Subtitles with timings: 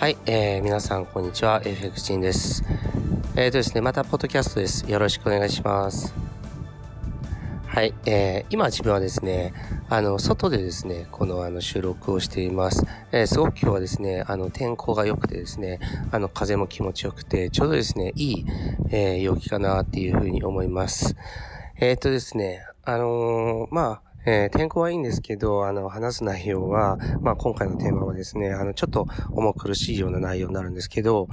[0.00, 2.64] はい、えー、皆さんこんにちは、エフェクチンです。
[3.36, 4.90] えーとですね、またポッドキャストです。
[4.90, 6.14] よろしくお願いします。
[7.66, 9.52] はい、えー、今自分はですね、
[9.90, 12.86] あの、外でですね、このあの収録をしています。
[13.12, 18.46] えー、すごく今日はですね、あの、天候が良くてですね、あの、風も気持ちよくて、ちょうどですね、いい、
[18.88, 21.14] えー、陽気かなっていうふうに思います。
[21.76, 31.28] えっ、ー、とですね、あのー、まあ、えー、天候はいいんですけど、あの、話す内容は、まあ、今回のテーマはですね、あの、ちょっと重苦しいような内容になるんですけど、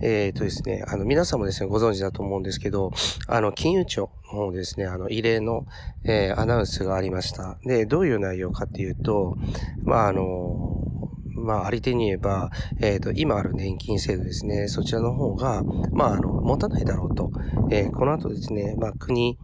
[0.00, 2.92] えっ、ー、とですね、あの、皆さんもですね、ご存知だと思うんですけど、
[3.26, 5.66] あの、金融庁の方ですね、あの、異例の、
[6.04, 7.58] えー、アナウンスがありました。
[7.64, 9.36] で、どういう内容かっていうと、
[9.82, 10.86] まあ、あの、
[11.34, 12.50] まあ、あり手に言えば、
[12.80, 15.62] えっ、ー、と、今ある年金制度ですね、そちらの方が、
[15.92, 17.30] まあ、あの、持たないだろうと。
[17.70, 19.38] えー、この後ですね、まあ、国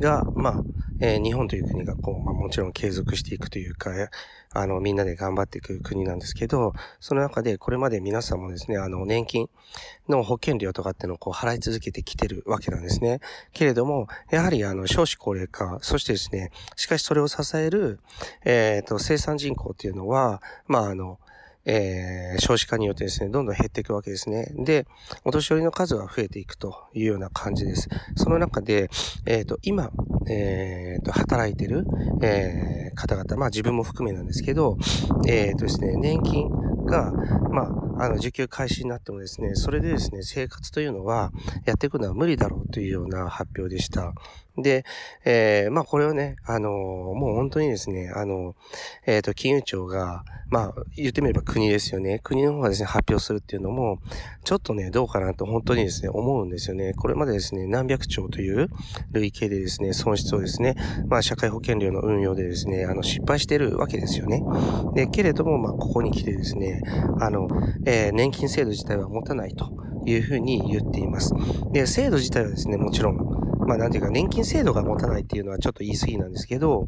[0.00, 0.62] が、まあ、
[1.00, 3.90] えー、日本という国がこう、まあ、もちろん継続していくというか、
[4.52, 9.50] あの、みんなで頑張っていく国なんですけど、その中でこれまで皆さんもですね、あの、年金
[10.08, 13.20] の保険料とかっていうのをこう払い続けてきてるわけなんですね。
[13.52, 18.00] けれども、やはりあの、少子高齢化、そしてですね、しかしそれを支える、
[18.44, 21.18] えっ、ー、と、生産人口っていうのは、まあ、あの、
[21.70, 24.50] えー、少子化によってですね、どんどん減っていくわけですね。
[24.56, 24.86] で、
[25.24, 27.90] お年寄りの数が増えていくというような感じです。
[28.16, 28.88] その中で、
[29.26, 29.90] えっ、ー、と、今、
[30.30, 31.84] えっ、ー、と、働いてる、
[32.22, 34.76] えー、方々、まあ自分も含めなんですけど、
[35.26, 36.48] えっ、とですね、年金
[36.86, 37.12] が、
[37.50, 41.32] まあ、あの、受給開始になってもですね、それでですね、生活というのは
[41.64, 44.14] やっていくのは無理だろうというような発表でした。
[44.62, 44.84] で、
[45.24, 48.54] えー、まあこれをね、あのもう本当にですね、あの、
[49.06, 52.20] えっ、と、金融庁が、まあ言ってみれば国ですよね。
[52.22, 53.98] 国の方がですね、発表するっていうのも、
[54.44, 56.92] ちょっとね、どうかなと本当にですね、思うんですよね。
[56.94, 58.68] これまでですね、何百兆という
[59.12, 60.74] 累計でですね、損失をですね、
[61.06, 64.42] まあ社会保険料の運用でですね、あの、失敗してるわけですよね。
[64.94, 66.82] で、けれども、まあここに来てですね、
[67.20, 67.48] あの、
[67.90, 69.72] えー、年金制度自体は持たないと
[70.04, 71.32] いうふうに言っています。
[71.72, 73.16] で、制度自体はですね、もちろん、
[73.66, 76.86] まあなんていうか年金制度が持たないっていうのはちょっと言い過ぎなんですけど、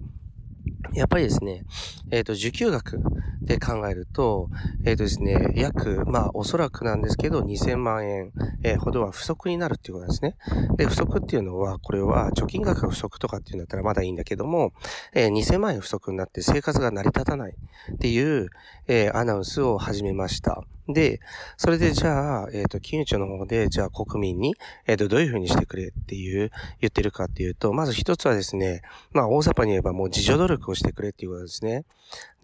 [0.92, 1.64] やっぱりですね、
[2.10, 3.00] えっ、ー、と、受給額
[3.42, 4.48] で考えると、
[4.84, 10.36] えっ、ー、とですね、約、まあ、おそらくなんですけど、2000万円、えー、ほどは不足になるっていうことなんですね。
[10.76, 14.72] で、不足っていうのは、これは、貯金額が不足とかっていうんだったらまだいいんだけども、
[15.14, 18.50] えー、2000万円不足になって生活が成り立たないっていう、
[18.86, 20.64] え、アナウンスを始めました。
[20.92, 21.20] で、
[21.56, 31.84] それでじゃあ、えっ、ー、と、金融庁の方で、じゃあ国民に、えっ、ー、と、どういうふうにしてくれっていう、言ってるかっていうと、まず一つはですね、まあ、大雑把に言えばもう自助努力をしてくれっていうことですね。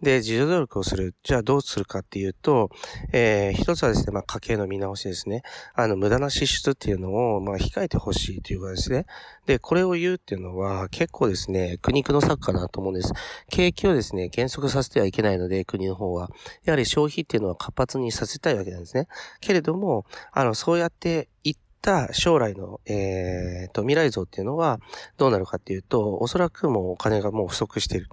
[0.01, 1.15] で、自助努力をする。
[1.23, 2.69] じゃあどうするかっていうと、
[3.13, 5.41] えー、一つはですね、まあ、家計の見直しですね。
[5.73, 9.05] あの、無駄な支出っていうのを、まあ、控えてほしいということですね。
[9.47, 13.11] で、これを言うっていうのは、結構ですね、苦肉の策かなと思うんです。
[13.49, 16.29] 景気をですね、減速させてはいけないので、国の方は。
[16.63, 19.07] やはり消費っていうのは活発にさせたいわけなんですね。
[19.41, 24.79] けれども、あの、そうやって言った将来の、えー、と、未来像っていうのは
[25.17, 28.09] どうなるかっていうと、おそらくもうお金がもう不足している。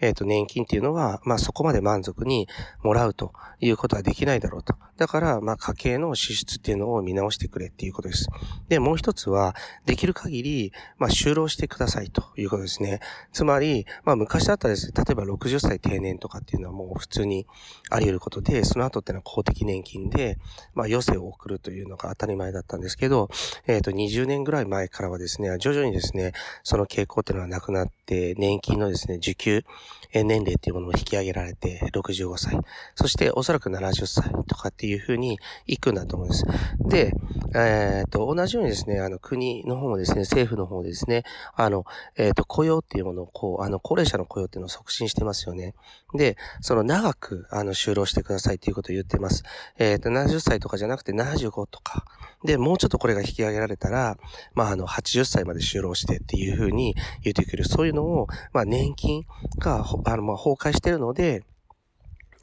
[0.00, 2.48] えっ、ー、と、年金っていうのは、まあそこまで満足に
[2.82, 4.74] もらうということはできないだろうと。
[4.96, 8.28] だから、まあ家計の支出っていうのを見直してくれっていうことです。
[8.68, 9.54] で、もう一つは、
[9.86, 13.00] できる限り、まあ就労してくださいということですね。
[13.32, 17.46] つまり、まあ昔だったらですね、例えば60歳定年とかっていうのはもう普通に
[17.90, 20.38] あり得ることで、その後っていうのは公的年金で、
[20.74, 23.30] まあ余生を送るというのが当たり前だったんですけど、
[23.66, 29.64] えっ、ー、と、20年ぐらい前からはですね、徐々にですね、その傾向っていうのはなくなって、年金のですね、受給
[30.12, 32.58] 年齢っていうものも引き上げられて、65歳。
[32.94, 36.44] そして、おそらく70歳とかってっていうふうに行くんだと思うんです。
[36.86, 37.12] で、
[37.54, 41.24] えっ、ー、と、同じようにですね、あの、国の方もですね、政府の方でですね、
[41.54, 41.86] あの、
[42.16, 45.74] えっ、ー、と、雇用っていうものを、こう、あの、高齢者の雇用っていうのを促進してますよね。
[46.14, 49.42] で、その長く、あの、就労してくださいっていうことを言ってます。
[49.78, 52.04] えっ、と、70歳とかじゃなくて75とか。
[52.44, 54.18] で、もうちょっとこれが引き上げられたら、
[54.52, 57.64] まあ、あの、80歳まで就労してっていうふうに言ってくる。
[57.64, 59.24] そういうのを、まあ、年金
[59.58, 61.42] が、あの、まあ、崩壊してるので、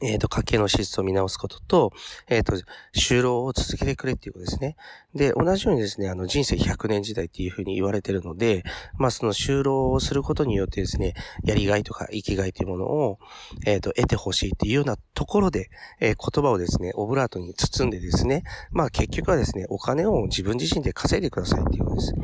[0.02, 1.92] えっ、ー、と、家計の支出を見直すことと、
[2.28, 2.56] えっ、ー、と、
[2.94, 4.76] 就労を続けてくれっていうことですね。
[5.14, 8.64] で、同じようにですね、あの、人生100年時代っていうふうに言われてるので、
[8.98, 11.14] まあ、その就労をすることによってですね、
[11.44, 13.18] やりがいとか生きがいというものを、
[13.64, 15.70] えっ、ー、と、得てほしいっていうようなところで、
[16.00, 22.14] え言葉をですね、オブラートに包んでですね、まあ、結局はですね、お金を自分自身で稼いでくださいっていうことです。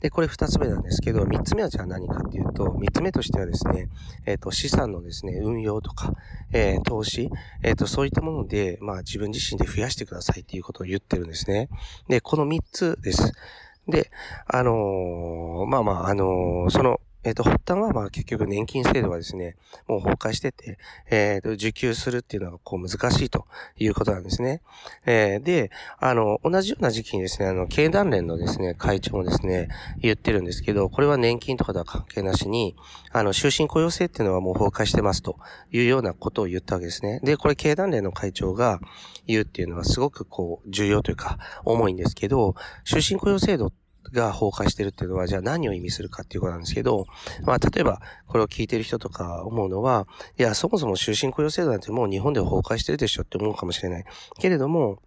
[0.00, 3.88] で、これ二つ目なんですけど、三つ目はじゃあ何かっていうと、三つ目としてはですね、
[4.26, 6.12] えっ、と、資産のですね、運用とか、
[6.52, 7.30] え投資し、
[7.62, 11.68] えっ、ー、と、そういったもので、まあ自分自身で増やしてくださいっていうことを言ってるんですね。
[12.08, 13.32] で、この3つです。
[13.88, 14.10] で、
[14.46, 19.56] あのー、まあまあ、あのー、その、えっ、と、発端はまあ結局年金制度はですね、
[19.88, 20.78] もう崩壊してて、
[21.10, 23.46] えっ、と、受給するっていうのがこう難しいと
[23.76, 24.62] いうことなんですね。
[25.06, 29.66] えー、で、あの、同じような時期にですね、あの、経団連のですね、会長もですね、
[29.98, 32.76] 言ってるんですけど、これは年金とかとは関係なしに、
[33.10, 35.36] あの、終身雇用制っていうのはもう崩壊してますと
[35.72, 37.18] いうようなことを言ったわけですね。
[37.24, 38.78] で、これ経団連の会長が
[39.26, 47.06] 言うっていうのはすごくこう、重要というか、重いんですけど、終身雇用制度ってが崩壊してるっていうのは、じゃあ何を意味するかっていうことなんですけど、
[47.44, 50.06] まあ、例えば、これを聞いてる人とか思うのは、
[50.38, 54.04] いや、そもそも終身雇用制度なんてもう日本では崩壊してるでしょって思うかもしれない。
[54.38, 54.98] けれども、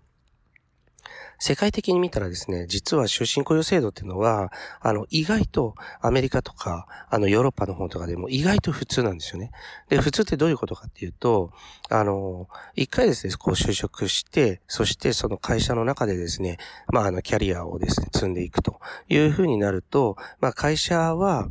[1.39, 4.51] 世界的に見たらですね、実は終身雇用制度っていうのは、
[4.81, 9.51] あの、意外とアメリカとか、あの、ヨーロッパの方とかでも意外と普通なんですよね。
[9.87, 11.51] で、普通ってどういうことかっていうと、
[11.89, 16.57] あの、一回ですね、こう就職して、そしてその会社の中でですね、
[16.91, 21.47] まあ、あの、キャリアをですね、積んでいくというふうになると、まあ、会社は、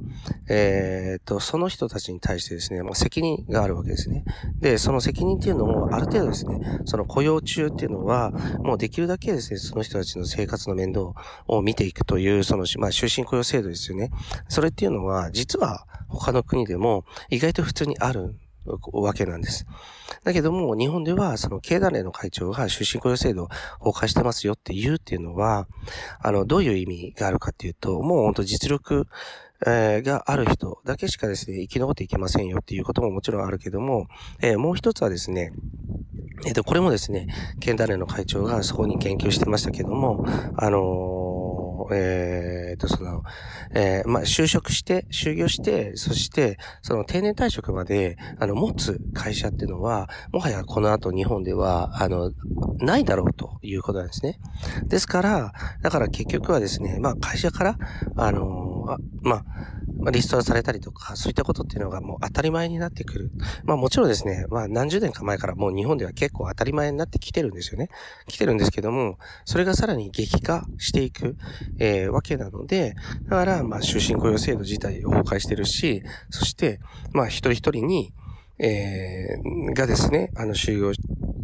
[0.48, 4.24] えっ、と、その人たちに対してですね、もう責任があるわけですね。
[4.60, 8.30] で、その責任っていうのも、ある程度ですね、その雇用中っていうのは、
[8.62, 11.12] もうできるだけですね、の人たちの生活の面倒
[11.46, 14.10] を見ていくという、その、まあ、終身雇用制度ですよね。
[14.48, 18.36] それっていうのは、実は他の国でも意外と普通にある
[18.92, 19.66] わけなんです。
[20.24, 23.48] だけども、日本では、その経団連の会長が終身雇用制度を
[23.92, 25.66] 崩壊してますよって言うっていうのは、
[26.20, 29.06] あの、どういう意味があるかっていうと、もう本当実力、
[29.66, 34.06] えー、がある人だけしかですね、生き残っていけませんよっていうことももちろんあるけども、
[34.40, 35.52] えー、もう一つはですね、
[36.46, 37.26] えっ、ー、と、これもですね、
[37.58, 40.24] 県団連の会長がそこに言及してましたけども、
[40.56, 41.27] あのー、
[41.92, 43.22] えっ、と、その、
[43.74, 52.32] えまあ、就職して、就業して、そして、その定年退職まで、あの、持つ会社っていうのは、もはやこの後日本では、あの、
[52.78, 54.38] ないだろうということなんですね。
[54.84, 55.52] ですから、
[55.82, 57.78] だから結局はですね、まあ、会社から、
[58.16, 59.44] あのあまあ、
[59.98, 63.30] まあ、リストラされたりとか、そういったことっていうのがもう当たり前になってくる。
[63.64, 67.88] まあもちろんですね、まあ何十年か前からもう日本では結構当たり前になってきてるんですよね。
[68.26, 71.36] 来てるんですけども、それがさらに激化していく、
[71.78, 76.80] えー、わけなので、だからまあ終身雇用制度自体崩壊してるし、そして
[77.12, 78.12] まあ一人一人に、
[78.60, 80.92] えー、がですね、あの、就業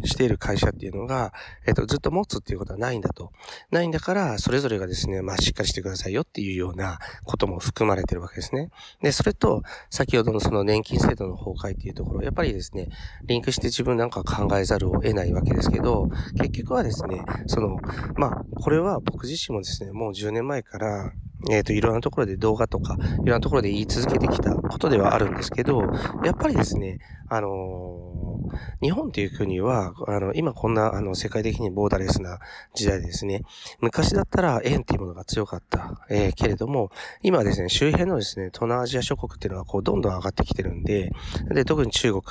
[0.03, 1.33] している会社っていうのが、
[1.65, 3.31] えっ、と、ずっと持つっていうことはないんだと。
[3.71, 8.69] ないんだから、それぞれがですね、まあ、しっかりしてくださいよっていうようなことも含まれてるわけですね。
[9.01, 12.89] で、それと、先ほどのその年金制度の崩壊っていうところ、やっぱりですね、
[13.23, 17.77] リンクして自分なんか考えざるを得ないわけですけど、結局はですね、その、
[18.15, 21.13] まあ、これは僕自身もですね、もう10年前から、
[21.49, 25.81] えっ、ー、と、いろんなところで動画とか、いろんなところで言い続けてきたことではあるんですけど、
[26.23, 26.99] やっぱりですね、
[27.29, 32.39] あのー、日本という国は、あの、今こんな、あの、世界的にボーダレスな
[32.73, 33.43] 時代ですね、
[33.79, 41.11] 昔だったら円っていうものが強かった、えー、けれども、今ですね、周辺のですね、東南アジア諸国っていうのはこう、どんどん上がってきてるんで、
[41.53, 42.23] で、特に中国、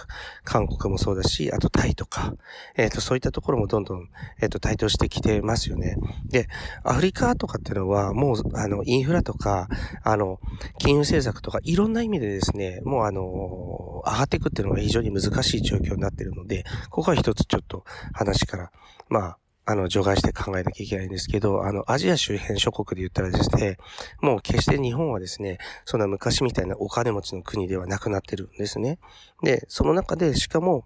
[0.45, 2.35] 韓国もそうだし、あとタイとか、
[2.77, 4.09] えっ、と、そういったところもどんどん、
[4.41, 5.97] えっ、と、台頭してきてますよね。
[6.27, 6.49] で、
[6.83, 9.69] アフリカとかっていうのは、もう、あの、インフラとか、
[10.03, 10.41] あの、
[10.79, 18.73] 金融政策とか、いろんな意味でですね、もうあの、上がっていくっていうのが非常に難しい状況になっているので、ここは一つちょっと話から、
[19.09, 23.79] まあ、あの、除外して考えなきゃいけないんですけど、あの、アジア周辺諸国で言ったらですね、
[24.21, 28.99] もう決して日本はですね、そんな昔みたいなお金持ちの国ではなくなってるんですね。
[29.43, 30.85] で、その中で、しかも、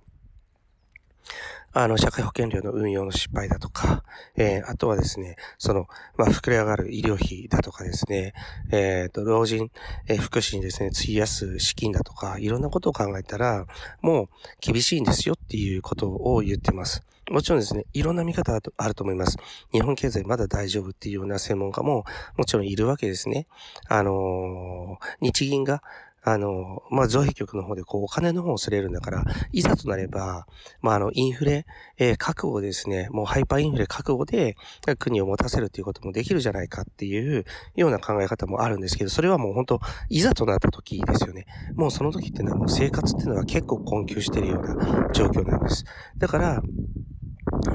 [1.73, 4.03] あの、社会保険料の運用の失敗だとか、
[4.37, 8.33] えー、あとはですね、その、まあ、膨れ上がる医療費だとかですね、
[8.71, 9.71] えっ、ー、と、老人、
[10.07, 13.67] えー、福祉にですね、費やす資金だとか、いろんなことを考えたら、
[14.01, 14.29] もう
[14.61, 17.03] 厳しいんですよっていうことを言ってます。
[17.31, 19.37] もちろんですね、いろんな見方あると思います。
[19.73, 22.05] 日本経済まだ大丈夫っていうような専門家も
[22.37, 23.47] もちろんいるわけですね。
[23.89, 25.83] あのー、日銀が
[26.23, 30.47] あの、まあ、造幣局の方でこう、お金の方をすれるんだから、いざとなれば、
[30.81, 31.65] まあ、あの、インフレ、
[31.97, 34.57] えー、覚悟ですね、もうハイパーインフレ覚悟で
[34.99, 37.45] 国を持たせるっていうこともできるじゃないかっていう
[37.77, 41.47] ような考え方もあるんですけど、それはもう本当、いざとなった時ですよね。
[41.75, 45.85] もうその時っていうのはもう生活っていうのは結構困窮してるような状況なんです。
[46.17, 46.63] だから、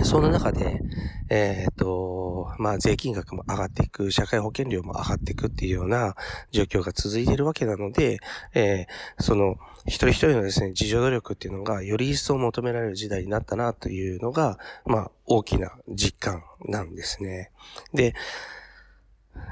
[0.03, 0.81] その中で、
[1.29, 6.15] えっ、と、まあ、税金額も上がっていく、社会保険料も上がっていくっていうような
[6.51, 8.19] 状況が続いているわけなので、
[8.53, 17.51] えー、その、一人一人のですね、自助努力っていうのがより一層求められる時代になったなというのが、まあ、大きな実感なんですね。
[17.93, 18.13] で、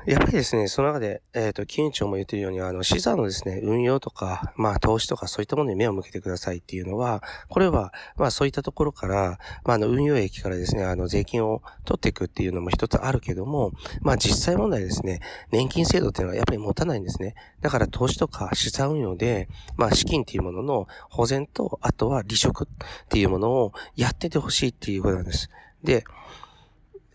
[0.06, 15.20] やっぱりですね、その中で、えっ、ー、と、金融庁も言ってるように、あの、資産のですね、運用とか、まあ、投資とかそういったものに目を向けてくださいっていうのは、これは、まあ、そういったところから、まあ、あの、運用益からですね、あの、税金を取っていくっていうのも一つあるけども、まあ、実際問題ですね、
[15.52, 17.36] 年金制度っていうのはやっぱり持たないんですね。
[17.62, 25.50] だから、投資とか資産運用で、まあ、資金っていうものの保全と、あとは離職っていうものをやっててほしいっていうことなんです。
[25.84, 26.04] で、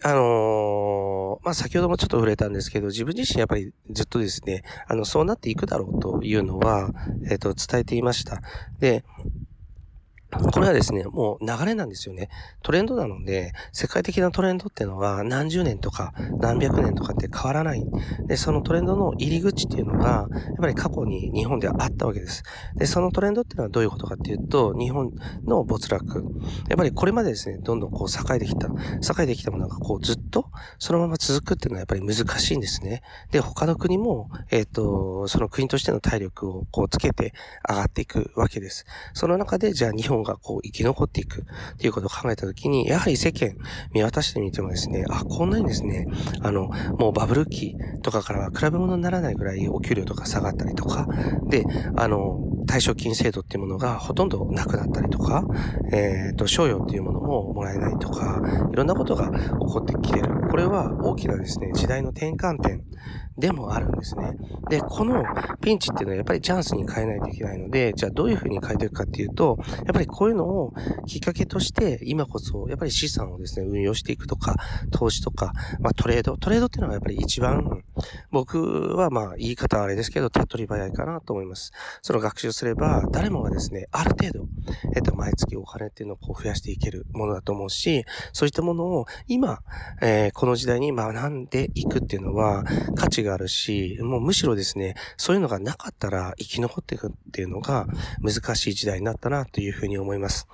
[0.02, 6.90] あのー、まあ、先ほどもちょっと触れたんですけど、自分自身やっぱりずっとですね、あの、そうなっていくだろうというのは、
[7.30, 8.42] えっ、ー、と、伝えていました。
[8.78, 9.04] で、
[10.30, 12.28] これはですね、もう流れなんですよね。
[12.62, 17.84] トレンドなので、世界的なトレンドっていうのは何十年とか何百年とかって変わらない。
[18.26, 22.42] で、そのトレンドの入り口っていうのが、やっぱり過去に日本ではあったわけです。
[22.74, 25.12] で、そのトレンドっていうのはどういうことかっていうと、日本
[25.44, 26.24] の没落。
[26.68, 33.02] やっぱりこれまでですね、どんどんこう栄えてきた、栄えてきたものがこうずっとそのまま続くっていうのはやっぱり難しいんですね。
[33.30, 37.32] で、他の国も、えっ、ー、と、その国としての体力をこうつけて
[37.68, 38.84] 上がっていくわけです。
[39.14, 41.46] その中で、じゃあ日本がこう生き残っていく。
[41.74, 43.56] っていうことを考えたときに、やはり世間
[43.92, 46.06] 見渡してみてもですね、あ、こんなにですね、
[46.42, 46.68] あの、
[46.98, 51.06] もうバブル期とかからは比べ物にならないぐらいお給料とか下がったりとか、
[51.48, 51.64] で、
[51.96, 55.44] あの、退職金制度っていうものがほとんどなくなったりとか、
[55.92, 58.42] えっ、ー、と、賞与っていうものももらえないとか、
[58.72, 60.48] いろんなことが起こってきてる。
[60.50, 62.82] これは大きなですね、時代の転換点
[63.38, 64.32] でもあるんですね。
[64.70, 65.22] で、この
[65.60, 70.72] ピンチっていうのはやっぱりチャンスに変えないといけないので、じゃあどういうふうに変えていくかっていうと、やっぱりこういうのを
[71.06, 74.54] きっかけとして、今こそ、やっぱり資産をですね、運用していくとか、
[74.90, 77.82] 投資とか、まあトレード、トレードっていうのがやっぱり一番、
[78.30, 81.72] 僕はまあ言い方はあれですけど、手っ取り早いかなと思います。
[82.02, 84.48] その学習すれば、誰もがですね、ある程度、
[84.94, 89.60] えっと、毎月お金っていうのをこう増やしていけるものだと思うし、そういったものを今、
[90.00, 97.86] えー、この時代に学んでいくっていうのは、価値があるし、もうむしろですね、そういうのがなかったら生き残っていくっていうのが
[98.20, 100.46] 難しい時代になったなというふうに思います。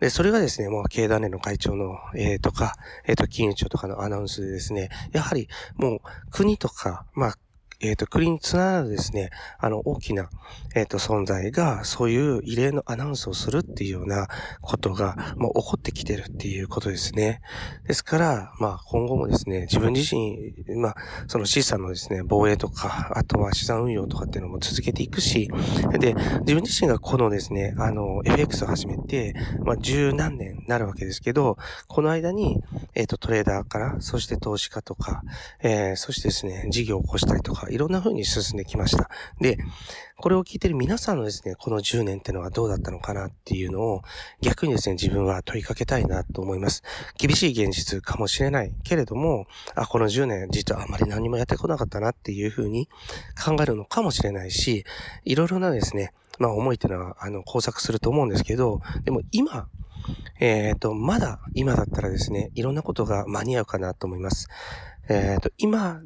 [0.00, 2.74] で、それがですね、もう経団連の会長の、えー、とか、
[3.06, 7.34] えっ、ー、と、金融庁とかのアナウンスでですね、やはりもう国とか、まあ、
[7.82, 10.28] えっ、ー、と、クリーンツナーですね、あの、大きな、
[10.74, 14.28] えっ、ー、と、存在が、そういう異例のアナウンスをするっていうような
[14.60, 17.40] ことが、もう起こってきてるっていうことですね。
[17.86, 20.96] ですから、まあ、今後もですね、自分自身、まあ、
[21.26, 25.50] その資産のですね、防衛とか、あとは資産運用とかっていうのも続けていくし、
[25.98, 29.34] で、自分自身がこのですね、あの、FX を始めて、
[29.64, 31.56] まあ、十何年になるわけですけど、
[31.88, 32.62] この間に、
[32.94, 35.22] えっ、ー、と、トレーダーから、そして投資家とか、
[35.62, 39.10] えー、そしてですね、事業を起こしたりとか、いろんな風に進んできました。
[39.40, 39.58] で、
[40.16, 44.02] これを聞いてる皆さんのですね、この10年ってのはどうだったのかなっていうのを
[44.40, 46.82] 逆にですね、自分は問いかけたいなと思います。
[47.16, 52.88] 厳しい現実かもしれないけれども、あ、この10年実はあまり何もやってこなかったなっていう風に
[53.42, 54.84] 考えるのかもしれないし、
[55.24, 59.68] いろいろなですね、まあ思いっていうのは、あの、工作すると思うんですけど、でも今、
[60.38, 64.48] えっ、ー、と、まだ今だったらですね、いろんなことが間に合うかなと思います。
[65.08, 66.02] えっ、ー、と、今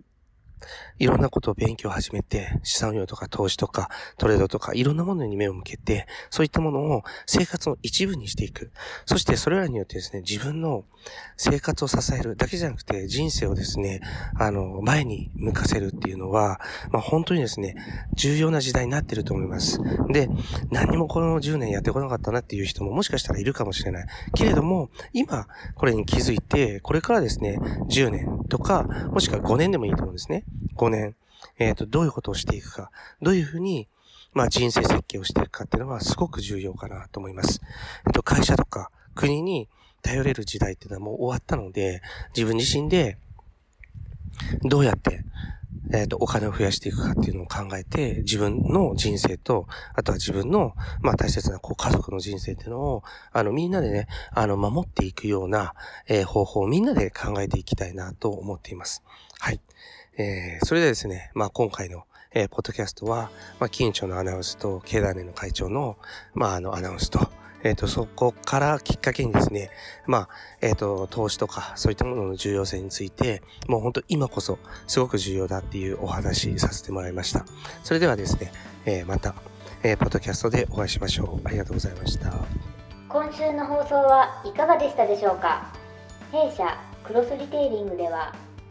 [0.99, 8.73] いろんなことを勉強を始めて、資産運用とか投資とかトレードとかいろんなものに目を向けて、そういったものを生活の一部にしていく。
[9.07, 10.85] そしてそれらによってですね、自分の
[11.37, 14.01] 生活を支えるだけじゃなくて人生をですね、
[14.39, 17.77] あの、前に向かせるっていうのは、まあ本当にですね、
[18.15, 19.81] 重要な時代になってると思います。
[20.11, 20.29] で、
[20.71, 24.07] 何もこの10年やってこなかったなっていう人ももしかしたらいるかもしれない。
[24.35, 30.45] けれども、今これに気づいて、これからですね、10年とか、もしくは5年でもいいと思うんですね。
[30.77, 31.15] 5年、
[31.59, 32.91] えっ、ー、と、どういうことをしていくか、
[33.23, 33.89] どういうふうに、
[34.33, 37.61] まあ、人生設計をしていくかっていうのはすごく重要かなと思います。
[38.07, 39.69] えっ、と、会社とか国に
[40.03, 42.03] 頼れる時代っていうのはもう終わったので、
[42.37, 43.17] 自分自身で
[44.63, 45.25] どうやって、
[45.93, 55.75] えっ、ー、と、お金を増やしていくかっていうのを考えて、自分の人生と、あとは自分の、まあ大切な、こう、家族の人生っていうのを、あの、みんなでね、あの、守っていくような、
[56.09, 59.03] えー、方法をみんなで考えていきたいなと思っています。
[59.39, 59.61] はい。
[60.17, 63.31] えー、それでですね、まあ今回の、えー、ポッドキャストは、
[63.61, 65.97] まあ、金庁のアナウンスと、経団連の会長の、
[66.35, 67.29] まあ、あの、アナウンスと、
[67.63, 69.71] えっ、ー、と、そこからきっかけにですね、
[70.07, 70.29] まあ、
[70.61, 77.47] えっ、ー、と、投資とか、そういったものの重要性について、もう本当今こそ、すごく重要だっていうお話させてもらいました。
[77.85, 78.53] それではですね、
[78.85, 79.35] えー、また、
[79.85, 81.47] えー、ポッドキャストでお会いしましょう。
[81.47, 82.33] ありがとうございました。
[83.09, 85.73] 今週の放送はいかがでしたでしょうか？
[86.33, 88.35] 弊社クロスリテイリングでは